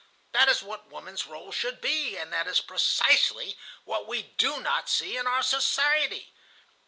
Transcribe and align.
That 0.31 0.49
is 0.49 0.63
what 0.63 0.87
woman's 0.89 1.25
rôle 1.27 1.53
should 1.53 1.79
be, 1.79 2.17
and 2.17 2.33
that 2.33 2.47
is 2.47 2.59
precisely 2.59 3.55
what 3.83 4.07
we 4.07 4.23
do 4.23 4.59
not 4.59 4.89
see 4.89 5.15
in 5.15 5.27
our 5.27 5.43
society. 5.43 6.33